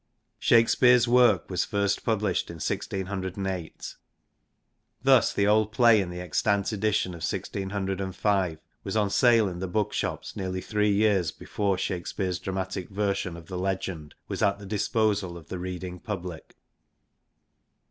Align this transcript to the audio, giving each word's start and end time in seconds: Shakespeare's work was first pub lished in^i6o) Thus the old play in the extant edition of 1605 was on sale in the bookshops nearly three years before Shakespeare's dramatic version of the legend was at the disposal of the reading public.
Shakespeare's 0.39 1.07
work 1.07 1.47
was 1.47 1.63
first 1.63 2.03
pub 2.03 2.21
lished 2.21 2.45
in^i6o) 2.47 3.95
Thus 5.03 5.31
the 5.31 5.45
old 5.45 5.71
play 5.71 6.01
in 6.01 6.09
the 6.09 6.19
extant 6.19 6.71
edition 6.71 7.11
of 7.11 7.21
1605 7.21 8.57
was 8.83 8.97
on 8.97 9.11
sale 9.11 9.47
in 9.47 9.59
the 9.59 9.67
bookshops 9.67 10.35
nearly 10.35 10.59
three 10.61 10.89
years 10.91 11.29
before 11.29 11.77
Shakespeare's 11.77 12.39
dramatic 12.39 12.89
version 12.89 13.37
of 13.37 13.45
the 13.45 13.59
legend 13.59 14.15
was 14.27 14.41
at 14.41 14.57
the 14.57 14.65
disposal 14.65 15.37
of 15.37 15.49
the 15.49 15.59
reading 15.59 15.99
public. 15.99 16.55